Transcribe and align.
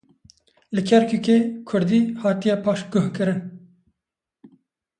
Li 0.75 0.81
Kerkûkê 0.87 1.37
kurdî 1.67 2.01
hatiye 2.21 2.55
paşguhkirin. 2.63 3.39